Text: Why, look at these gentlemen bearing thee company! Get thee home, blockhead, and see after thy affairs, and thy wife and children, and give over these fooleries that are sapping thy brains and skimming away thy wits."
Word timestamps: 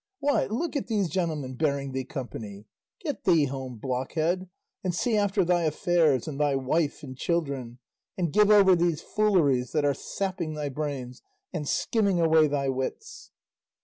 Why, 0.19 0.47
look 0.47 0.75
at 0.75 0.87
these 0.87 1.09
gentlemen 1.09 1.53
bearing 1.53 1.91
thee 1.91 2.05
company! 2.05 2.65
Get 3.01 3.23
thee 3.23 3.45
home, 3.45 3.77
blockhead, 3.77 4.49
and 4.83 4.95
see 4.95 5.15
after 5.15 5.45
thy 5.45 5.61
affairs, 5.61 6.27
and 6.27 6.39
thy 6.39 6.55
wife 6.55 7.03
and 7.03 7.15
children, 7.15 7.77
and 8.17 8.33
give 8.33 8.49
over 8.49 8.75
these 8.75 9.03
fooleries 9.03 9.73
that 9.73 9.85
are 9.85 9.93
sapping 9.93 10.55
thy 10.55 10.69
brains 10.69 11.21
and 11.53 11.67
skimming 11.67 12.19
away 12.19 12.47
thy 12.47 12.67
wits." 12.67 13.29